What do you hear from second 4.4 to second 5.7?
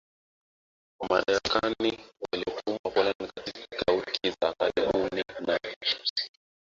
za karibuni na